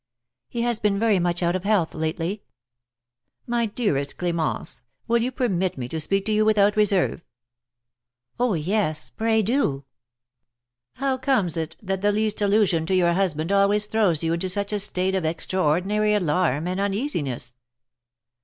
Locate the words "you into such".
14.23-14.73